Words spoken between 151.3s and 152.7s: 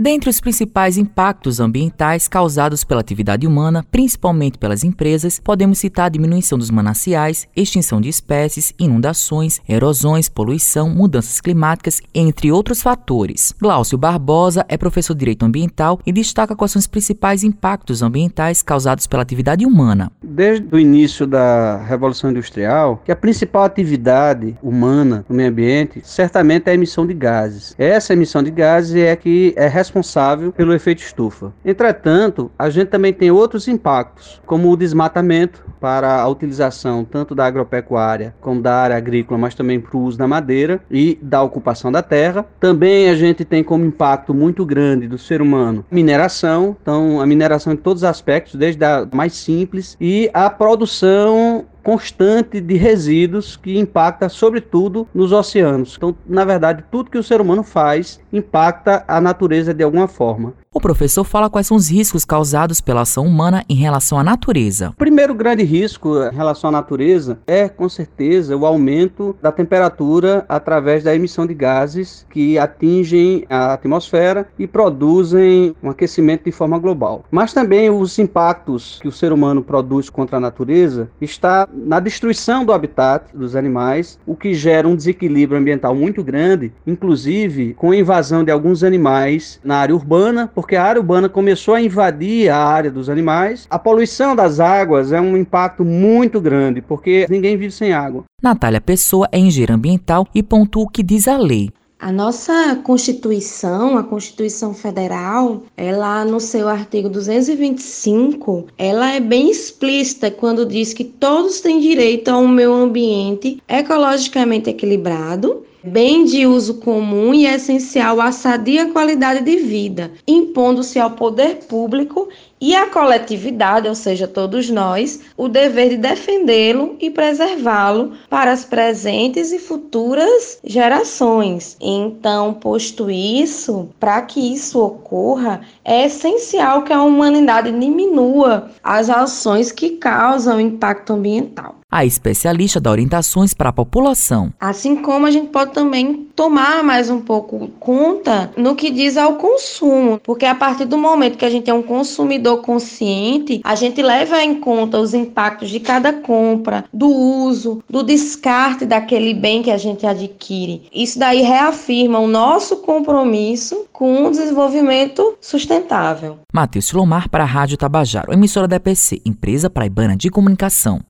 que a gente é um consumidor